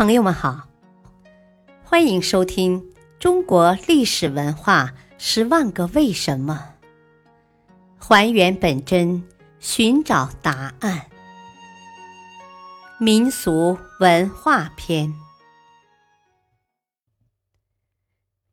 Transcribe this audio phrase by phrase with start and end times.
[0.00, 0.66] 朋友们好，
[1.84, 2.80] 欢迎收听
[3.18, 6.72] 《中国历史文化十万个为什么》，
[8.02, 9.22] 还原本真，
[9.58, 11.10] 寻找答案。
[12.98, 15.12] 民俗文化篇：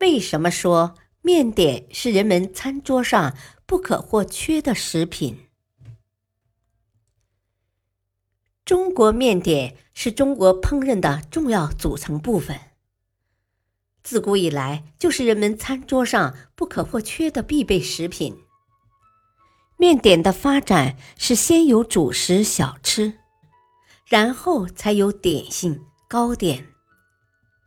[0.00, 3.36] 为什么说面点是人们餐桌上
[3.66, 5.48] 不可或缺的食品？
[8.64, 12.58] 中国面点是中国烹饪的重要组成部分，
[14.02, 18.34] 自古以来就是人们餐桌上不可或缺的必备食品。
[19.76, 23.18] 面点的发展是先有主食小吃，
[24.06, 26.68] 然后才有点心糕点，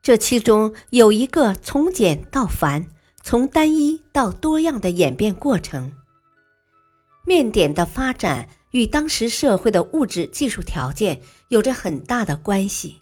[0.02, 2.88] 这其中有一个从简到繁、
[3.22, 5.94] 从单一到多样的演变过程。
[7.24, 8.50] 面点的发展。
[8.72, 12.98] 与当时社会的物质技术条件有着很大的关系，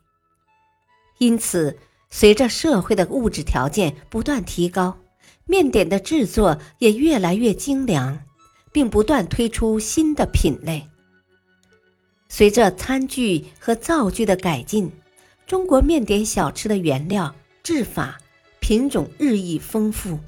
[1.17, 1.77] 因此，
[2.09, 4.97] 随着社会的物质条件不断提高，
[5.45, 8.23] 面点的制作也越来越精良，
[8.72, 10.88] 并不断推出新的品类。
[12.29, 14.91] 随着餐具和灶具的改进，
[15.47, 18.17] 中国面点小吃的原料、制法、
[18.59, 20.19] 品种日益丰富，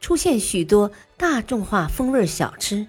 [0.00, 2.86] 出现许多大众化风味小吃。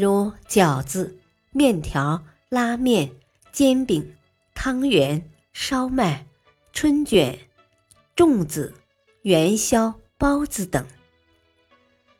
[0.00, 1.18] 如饺子、
[1.50, 3.10] 面条、拉面、
[3.50, 4.14] 煎饼、
[4.54, 6.24] 汤圆、烧麦、
[6.72, 7.36] 春卷、
[8.14, 8.72] 粽子、
[9.22, 10.86] 元宵、包子等。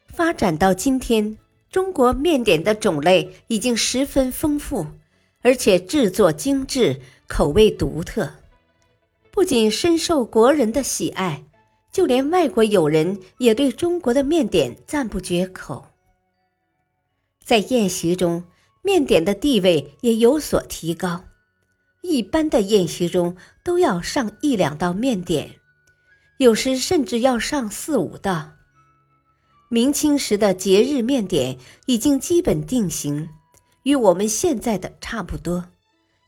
[0.09, 1.39] 发展到今天，
[1.71, 4.85] 中国面点的种类已经十分丰富，
[5.43, 8.29] 而且制作精致，口味独特，
[9.31, 11.45] 不仅深受国人的喜爱，
[11.93, 15.88] 就连外国友人也对中国的面点赞不绝口。
[17.49, 18.45] 在宴席中，
[18.83, 21.25] 面点的地位也有所提高。
[22.03, 25.53] 一般的宴席中都要上一两道面点，
[26.37, 28.51] 有时甚至要上四五道。
[29.71, 31.57] 明清时的节日面点
[31.87, 33.31] 已经基本定型，
[33.83, 35.71] 与我们现在的差不多。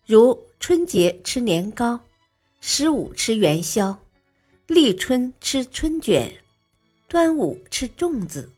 [0.06, 2.00] 如春节吃年糕，
[2.62, 3.98] 十五吃元宵，
[4.66, 6.32] 立春吃春卷，
[7.08, 8.50] 端午吃粽子，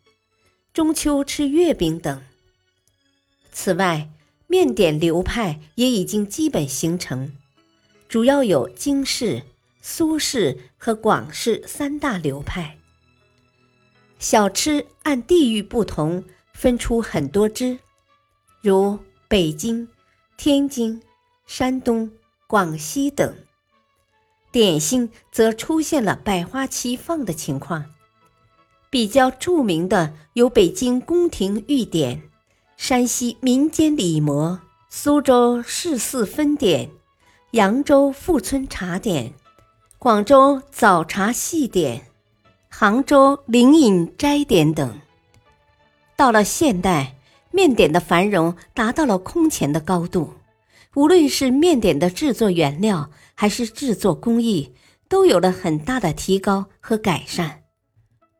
[0.72, 2.22] 中秋吃月饼等。
[3.52, 4.08] 此外，
[4.46, 7.32] 面点流派也已经基本形成，
[8.08, 9.42] 主要有京式、
[9.80, 12.78] 苏式和广式三大流派。
[14.18, 16.24] 小吃按地域不同
[16.54, 17.78] 分出很多支，
[18.60, 18.98] 如
[19.28, 19.88] 北京、
[20.36, 21.02] 天津、
[21.46, 22.10] 山东、
[22.46, 23.34] 广西等。
[24.50, 27.86] 点心则出现了百花齐放的情况，
[28.90, 32.22] 比较著名的有北京宫廷御点。
[32.76, 36.90] 山西民间礼模、苏州市四分点、
[37.52, 39.32] 扬州富春茶点、
[39.98, 42.06] 广州早茶细点、
[42.68, 44.98] 杭州灵隐斋点等。
[46.16, 47.16] 到了现代，
[47.52, 50.34] 面点的繁荣达到了空前的高度，
[50.94, 54.74] 无论是面点的制作原料还是制作工艺，
[55.08, 57.62] 都有了很大的提高和改善。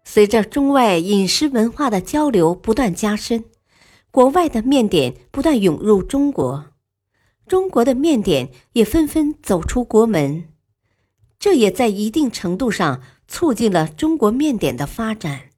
[0.05, 3.45] 随着中外饮食文化的交流不断加深。
[4.13, 6.67] 国外的面点不断涌入中国，
[7.49, 10.53] 中国的面点也纷纷走出国门，
[11.39, 15.49] 这也在一定程度上促进了中国面点的发展。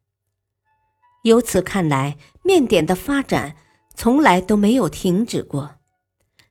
[1.24, 3.56] 由此看来，面点的发展
[3.96, 5.74] 从来都没有停止过，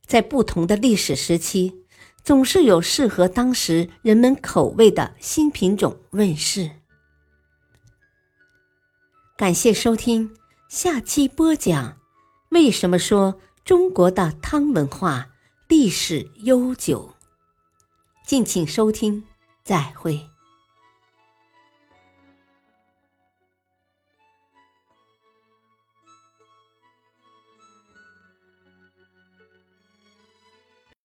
[0.05, 1.85] 在不同的历史时期，
[2.21, 6.69] 总是有适合当时人们口味的新品种问世。
[9.37, 10.42] 感谢收听。
[10.75, 11.99] 下期播讲，
[12.49, 15.29] 为什么说中国的汤文化
[15.67, 17.13] 历史悠久？
[18.25, 19.23] 敬请收听，
[19.63, 20.32] 再会。